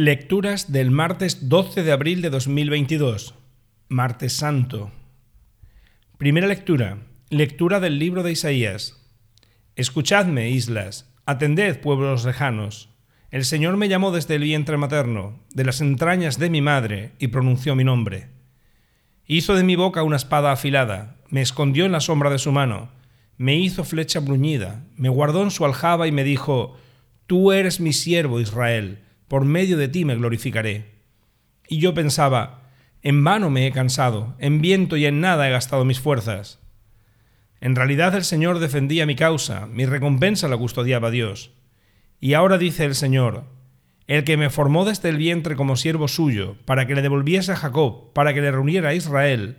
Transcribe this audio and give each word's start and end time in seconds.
Lecturas 0.00 0.70
del 0.70 0.92
martes 0.92 1.48
12 1.48 1.82
de 1.82 1.90
abril 1.90 2.22
de 2.22 2.30
2022, 2.30 3.34
martes 3.88 4.32
santo. 4.32 4.92
Primera 6.18 6.46
lectura. 6.46 6.98
Lectura 7.30 7.80
del 7.80 7.98
libro 7.98 8.22
de 8.22 8.30
Isaías. 8.30 9.04
Escuchadme, 9.74 10.50
islas, 10.50 11.12
atended, 11.26 11.80
pueblos 11.80 12.24
lejanos. 12.24 12.90
El 13.32 13.44
Señor 13.44 13.76
me 13.76 13.88
llamó 13.88 14.12
desde 14.12 14.36
el 14.36 14.44
vientre 14.44 14.76
materno, 14.76 15.40
de 15.50 15.64
las 15.64 15.80
entrañas 15.80 16.38
de 16.38 16.48
mi 16.48 16.62
madre, 16.62 17.10
y 17.18 17.26
pronunció 17.26 17.74
mi 17.74 17.82
nombre. 17.82 18.28
Hizo 19.26 19.56
de 19.56 19.64
mi 19.64 19.74
boca 19.74 20.04
una 20.04 20.14
espada 20.14 20.52
afilada, 20.52 21.16
me 21.28 21.42
escondió 21.42 21.86
en 21.86 21.90
la 21.90 22.00
sombra 22.00 22.30
de 22.30 22.38
su 22.38 22.52
mano, 22.52 22.92
me 23.36 23.56
hizo 23.56 23.82
flecha 23.82 24.20
bruñida, 24.20 24.84
me 24.94 25.08
guardó 25.08 25.42
en 25.42 25.50
su 25.50 25.64
aljaba 25.64 26.06
y 26.06 26.12
me 26.12 26.22
dijo, 26.22 26.76
Tú 27.26 27.50
eres 27.50 27.80
mi 27.80 27.92
siervo, 27.92 28.38
Israel 28.38 29.00
por 29.28 29.44
medio 29.44 29.76
de 29.76 29.88
ti 29.88 30.04
me 30.04 30.16
glorificaré. 30.16 30.96
Y 31.68 31.78
yo 31.78 31.94
pensaba, 31.94 32.70
en 33.02 33.22
vano 33.22 33.50
me 33.50 33.66
he 33.66 33.72
cansado, 33.72 34.34
en 34.38 34.60
viento 34.60 34.96
y 34.96 35.06
en 35.06 35.20
nada 35.20 35.46
he 35.46 35.52
gastado 35.52 35.84
mis 35.84 36.00
fuerzas. 36.00 36.58
En 37.60 37.76
realidad 37.76 38.14
el 38.14 38.24
Señor 38.24 38.58
defendía 38.58 39.06
mi 39.06 39.14
causa, 39.14 39.66
mi 39.66 39.84
recompensa 39.84 40.48
la 40.48 40.56
custodiaba 40.56 41.10
Dios. 41.10 41.50
Y 42.20 42.34
ahora 42.34 42.58
dice 42.58 42.84
el 42.84 42.94
Señor, 42.94 43.44
el 44.06 44.24
que 44.24 44.36
me 44.36 44.50
formó 44.50 44.84
desde 44.84 45.10
el 45.10 45.18
vientre 45.18 45.54
como 45.54 45.76
siervo 45.76 46.08
suyo, 46.08 46.56
para 46.64 46.86
que 46.86 46.94
le 46.94 47.02
devolviese 47.02 47.52
a 47.52 47.56
Jacob, 47.56 48.12
para 48.14 48.32
que 48.32 48.40
le 48.40 48.50
reuniera 48.50 48.90
a 48.90 48.94
Israel, 48.94 49.58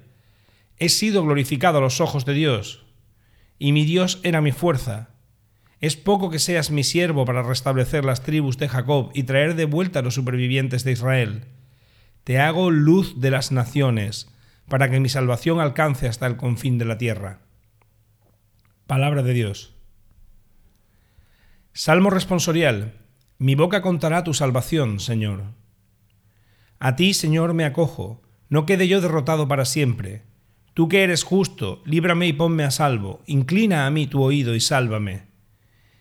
he 0.78 0.90
sido 0.90 1.24
glorificado 1.24 1.78
a 1.78 1.82
los 1.82 2.02
ojos 2.02 2.26
de 2.26 2.34
Dios, 2.34 2.86
y 3.60 3.74
mi 3.74 3.86
Dios 3.86 4.20
era 4.24 4.42
mi 4.42 4.52
fuerza, 4.52 5.10
es 5.82 5.96
poco 5.96 6.30
que 6.30 6.40
seas 6.40 6.72
mi 6.72 6.84
siervo 6.84 7.26
para 7.26 7.42
restablecer 7.42 8.04
las 8.04 8.22
tribus 8.22 8.58
de 8.58 8.68
Jacob 8.68 9.12
y 9.14 9.24
traer 9.24 9.56
de 9.56 9.66
vuelta 9.66 10.00
a 10.00 10.02
los 10.02 10.16
supervivientes 10.16 10.84
de 10.84 10.92
Israel. 10.92 11.46
Te 12.26 12.40
hago 12.40 12.70
luz 12.70 13.22
de 13.22 13.32
las 13.32 13.52
naciones, 13.52 14.30
para 14.68 14.90
que 14.90 15.00
mi 15.00 15.10
salvación 15.10 15.60
alcance 15.60 16.08
hasta 16.08 16.28
el 16.28 16.38
confín 16.38 16.78
de 16.78 16.86
la 16.86 16.98
tierra. 16.98 17.40
Palabra 18.88 19.24
de 19.24 19.34
Dios. 19.34 19.76
Salmo 21.74 22.10
responsorial. 22.10 22.94
Mi 23.38 23.56
boca 23.56 23.82
contará 23.82 24.24
tu 24.24 24.34
salvación, 24.34 25.00
Señor. 25.00 25.44
A 26.80 26.96
ti, 26.98 27.14
Señor, 27.14 27.54
me 27.54 27.64
acojo, 27.64 28.22
no 28.50 28.66
quede 28.66 28.88
yo 28.88 29.00
derrotado 29.00 29.48
para 29.48 29.64
siempre. 29.64 30.24
Tú 30.74 30.90
que 30.90 31.04
eres 31.04 31.24
justo, 31.24 31.82
líbrame 31.86 32.28
y 32.28 32.34
ponme 32.34 32.64
a 32.64 32.72
salvo, 32.72 33.22
inclina 33.28 33.86
a 33.86 33.92
mí 33.92 34.08
tu 34.08 34.22
oído 34.22 34.56
y 34.56 34.60
sálvame. 34.60 35.29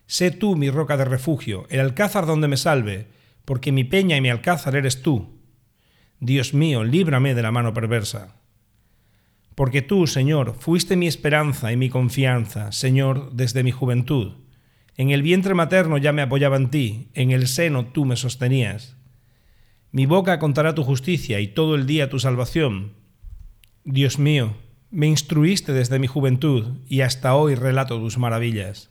Sé 0.09 0.31
tú 0.31 0.57
mi 0.57 0.71
roca 0.71 0.97
de 0.97 1.05
refugio, 1.05 1.67
el 1.69 1.81
alcázar 1.81 2.25
donde 2.25 2.49
me 2.49 2.57
salve, 2.57 3.09
porque 3.45 3.73
mi 3.73 3.85
peña 3.85 4.17
y 4.17 4.23
mi 4.23 4.31
alcázar 4.31 4.75
eres 4.75 5.03
tú. 5.03 5.39
Dios 6.19 6.55
mío, 6.55 6.83
líbrame 6.83 7.35
de 7.35 7.43
la 7.43 7.53
mano 7.53 7.75
perversa. 7.75 8.41
Porque 9.55 9.83
tú, 9.83 10.07
Señor, 10.07 10.57
fuiste 10.59 10.97
mi 10.97 11.07
esperanza 11.07 11.73
y 11.73 11.77
mi 11.77 11.91
confianza, 11.91 12.73
Señor, 12.73 13.33
desde 13.35 13.63
mi 13.63 13.71
juventud. 13.71 14.33
En 14.97 15.11
el 15.11 15.21
vientre 15.21 15.53
materno 15.53 15.99
ya 15.99 16.15
me 16.15 16.23
apoyaba 16.23 16.57
en 16.57 16.71
ti, 16.71 17.11
en 17.13 17.31
el 17.31 17.47
seno 17.47 17.89
tú 17.89 18.07
me 18.07 18.17
sostenías. 18.17 18.97
Mi 19.93 20.07
boca 20.07 20.39
contará 20.39 20.75
tu 20.75 20.85
justicia 20.85 21.39
y 21.39 21.49
todo 21.49 21.75
el 21.75 21.87
día 21.87 22.09
tu 22.09 22.19
salvación. 22.19 22.95
Dios 23.85 24.19
mío, 24.19 24.57
me 24.91 25.07
instruiste 25.07 25.75
desde 25.75 25.99
mi 25.99 26.07
juventud 26.07 26.79
y 26.89 27.03
hasta 27.03 27.35
hoy 27.35 27.55
relato 27.57 28.01
tus 28.01 28.17
maravillas. 28.17 28.91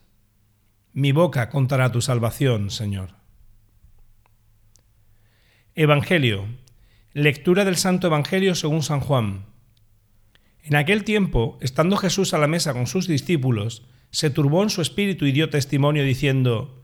Mi 0.98 1.12
boca 1.12 1.52
contará 1.52 1.92
tu 1.92 2.02
salvación, 2.02 2.72
Señor. 2.72 3.12
Evangelio. 5.76 6.48
Lectura 7.14 7.66
del 7.66 7.76
Santo 7.76 8.08
Evangelio 8.08 8.56
según 8.56 8.82
San 8.82 9.00
Juan. 9.00 9.46
En 10.64 10.76
aquel 10.76 11.04
tiempo, 11.04 11.60
estando 11.62 11.98
Jesús 11.98 12.34
a 12.34 12.40
la 12.40 12.48
mesa 12.48 12.74
con 12.74 12.88
sus 12.88 13.08
discípulos, 13.08 13.86
se 14.10 14.32
turbó 14.32 14.64
en 14.64 14.72
su 14.72 14.82
espíritu 14.82 15.28
y 15.28 15.32
dio 15.32 15.52
testimonio 15.52 16.04
diciendo, 16.04 16.84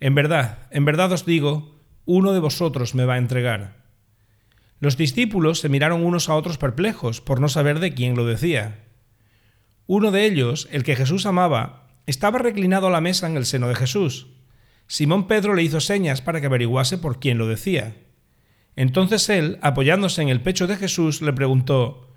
En 0.00 0.14
verdad, 0.14 0.60
en 0.70 0.86
verdad 0.86 1.12
os 1.12 1.26
digo, 1.26 1.82
uno 2.06 2.32
de 2.32 2.40
vosotros 2.40 2.94
me 2.94 3.04
va 3.04 3.16
a 3.16 3.18
entregar. 3.18 3.76
Los 4.80 4.96
discípulos 4.96 5.60
se 5.60 5.68
miraron 5.68 6.02
unos 6.02 6.30
a 6.30 6.34
otros 6.34 6.56
perplejos 6.56 7.20
por 7.20 7.42
no 7.42 7.50
saber 7.50 7.78
de 7.78 7.92
quién 7.92 8.16
lo 8.16 8.24
decía. 8.24 8.86
Uno 9.86 10.12
de 10.12 10.24
ellos, 10.24 10.66
el 10.72 10.82
que 10.82 10.96
Jesús 10.96 11.26
amaba, 11.26 11.83
estaba 12.06 12.38
reclinado 12.38 12.88
a 12.88 12.90
la 12.90 13.00
mesa 13.00 13.26
en 13.26 13.36
el 13.36 13.46
seno 13.46 13.68
de 13.68 13.74
Jesús. 13.74 14.28
Simón 14.86 15.26
Pedro 15.26 15.54
le 15.54 15.62
hizo 15.62 15.80
señas 15.80 16.20
para 16.20 16.40
que 16.40 16.46
averiguase 16.46 16.98
por 16.98 17.18
quién 17.18 17.38
lo 17.38 17.46
decía. 17.46 17.96
Entonces 18.76 19.28
él, 19.28 19.58
apoyándose 19.62 20.22
en 20.22 20.28
el 20.28 20.40
pecho 20.42 20.66
de 20.66 20.76
Jesús, 20.76 21.22
le 21.22 21.32
preguntó, 21.32 22.08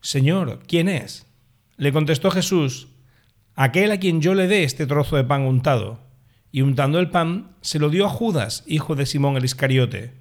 Señor, 0.00 0.60
¿quién 0.66 0.88
es? 0.88 1.26
Le 1.76 1.92
contestó 1.92 2.30
Jesús, 2.30 2.88
aquel 3.54 3.92
a 3.92 3.98
quien 3.98 4.20
yo 4.20 4.34
le 4.34 4.46
dé 4.46 4.64
este 4.64 4.86
trozo 4.86 5.16
de 5.16 5.24
pan 5.24 5.42
untado. 5.42 6.00
Y 6.52 6.62
untando 6.62 6.98
el 6.98 7.10
pan, 7.10 7.56
se 7.60 7.78
lo 7.78 7.90
dio 7.90 8.06
a 8.06 8.10
Judas, 8.10 8.64
hijo 8.66 8.94
de 8.94 9.06
Simón 9.06 9.36
el 9.36 9.44
Iscariote. 9.44 10.12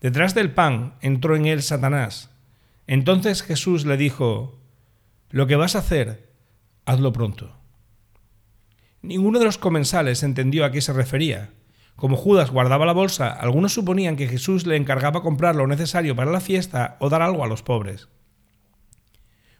Detrás 0.00 0.34
del 0.34 0.52
pan 0.52 0.94
entró 1.00 1.36
en 1.36 1.46
él 1.46 1.62
Satanás. 1.62 2.30
Entonces 2.86 3.42
Jesús 3.42 3.84
le 3.84 3.96
dijo, 3.96 4.58
Lo 5.30 5.46
que 5.46 5.56
vas 5.56 5.76
a 5.76 5.80
hacer, 5.80 6.30
hazlo 6.86 7.12
pronto. 7.12 7.59
Ninguno 9.02 9.38
de 9.38 9.46
los 9.46 9.58
comensales 9.58 10.22
entendió 10.22 10.64
a 10.64 10.70
qué 10.70 10.80
se 10.80 10.92
refería. 10.92 11.50
Como 11.96 12.16
Judas 12.16 12.50
guardaba 12.50 12.86
la 12.86 12.92
bolsa, 12.92 13.30
algunos 13.30 13.72
suponían 13.72 14.16
que 14.16 14.28
Jesús 14.28 14.66
le 14.66 14.76
encargaba 14.76 15.22
comprar 15.22 15.56
lo 15.56 15.66
necesario 15.66 16.16
para 16.16 16.30
la 16.30 16.40
fiesta 16.40 16.96
o 17.00 17.08
dar 17.08 17.22
algo 17.22 17.44
a 17.44 17.48
los 17.48 17.62
pobres. 17.62 18.08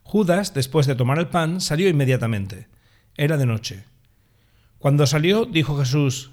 Judas, 0.03 0.55
después 0.55 0.87
de 0.87 0.95
tomar 0.95 1.19
el 1.19 1.29
pan, 1.29 1.61
salió 1.61 1.89
inmediatamente. 1.89 2.69
Era 3.17 3.37
de 3.37 3.47
noche. 3.47 3.84
Cuando 4.79 5.06
salió, 5.06 5.45
dijo 5.45 5.79
Jesús, 5.79 6.33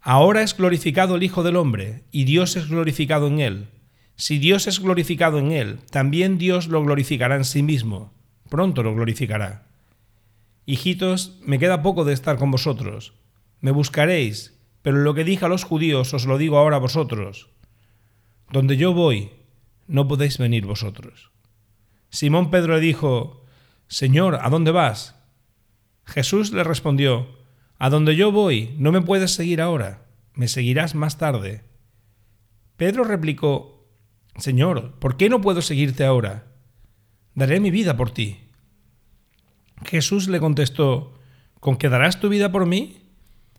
Ahora 0.00 0.42
es 0.42 0.56
glorificado 0.56 1.16
el 1.16 1.22
Hijo 1.22 1.42
del 1.42 1.56
Hombre, 1.56 2.04
y 2.12 2.24
Dios 2.24 2.56
es 2.56 2.68
glorificado 2.68 3.26
en 3.26 3.40
él. 3.40 3.68
Si 4.14 4.38
Dios 4.38 4.66
es 4.66 4.80
glorificado 4.80 5.38
en 5.38 5.50
él, 5.50 5.80
también 5.90 6.38
Dios 6.38 6.68
lo 6.68 6.82
glorificará 6.82 7.36
en 7.36 7.44
sí 7.44 7.62
mismo. 7.62 8.12
Pronto 8.48 8.82
lo 8.82 8.94
glorificará. 8.94 9.65
Hijitos, 10.66 11.38
me 11.42 11.60
queda 11.60 11.82
poco 11.82 12.04
de 12.04 12.12
estar 12.12 12.38
con 12.38 12.50
vosotros. 12.50 13.14
Me 13.60 13.70
buscaréis, 13.70 14.58
pero 14.82 14.98
lo 14.98 15.14
que 15.14 15.24
dije 15.24 15.44
a 15.44 15.48
los 15.48 15.64
judíos 15.64 16.12
os 16.12 16.26
lo 16.26 16.38
digo 16.38 16.58
ahora 16.58 16.76
a 16.76 16.80
vosotros. 16.80 17.50
Donde 18.50 18.76
yo 18.76 18.92
voy, 18.92 19.30
no 19.86 20.08
podéis 20.08 20.38
venir 20.38 20.66
vosotros. 20.66 21.30
Simón 22.10 22.50
Pedro 22.50 22.74
le 22.74 22.80
dijo, 22.80 23.44
Señor, 23.86 24.38
¿a 24.42 24.50
dónde 24.50 24.72
vas? 24.72 25.14
Jesús 26.04 26.52
le 26.52 26.64
respondió, 26.64 27.28
A 27.78 27.90
donde 27.90 28.16
yo 28.16 28.32
voy, 28.32 28.74
no 28.78 28.90
me 28.90 29.02
puedes 29.02 29.32
seguir 29.32 29.60
ahora, 29.60 30.06
me 30.34 30.48
seguirás 30.48 30.94
más 30.94 31.18
tarde. 31.18 31.62
Pedro 32.76 33.04
replicó, 33.04 33.88
Señor, 34.36 34.98
¿por 34.98 35.16
qué 35.16 35.28
no 35.28 35.40
puedo 35.40 35.62
seguirte 35.62 36.04
ahora? 36.04 36.46
Daré 37.34 37.60
mi 37.60 37.70
vida 37.70 37.96
por 37.96 38.10
ti. 38.10 38.45
Jesús 39.86 40.28
le 40.28 40.40
contestó, 40.40 41.18
¿con 41.60 41.76
qué 41.76 41.88
darás 41.88 42.20
tu 42.20 42.28
vida 42.28 42.52
por 42.52 42.66
mí? 42.66 42.98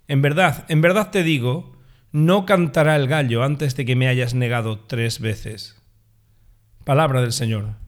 En 0.08 0.22
verdad, 0.22 0.66
en 0.70 0.82
verdad 0.82 1.12
te 1.12 1.24
digo, 1.24 1.76
no 2.12 2.46
cantará 2.46 2.96
el 2.96 3.08
gallo 3.08 3.44
antes 3.44 3.76
de 3.76 3.86
que 3.86 3.96
me 3.96 4.08
hayas 4.08 4.34
negado 4.34 4.80
tres 4.80 5.20
veces. 5.20 5.82
Palabra 6.84 7.22
del 7.22 7.34
Señor. 7.34 7.87